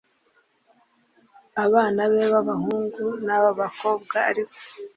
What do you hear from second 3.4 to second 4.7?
abakobwa ariko